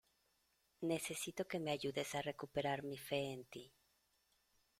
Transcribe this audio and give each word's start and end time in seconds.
necesito 0.91 1.45
que 1.49 1.59
me 1.63 1.69
ayudes 1.77 2.09
a 2.15 2.23
recuperar 2.31 2.79
mi 2.81 2.97
fe 2.97 3.19
en 3.35 3.41
ti. 3.51 3.63